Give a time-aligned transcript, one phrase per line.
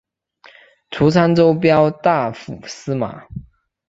[0.89, 3.25] 除沧州骠大府司马。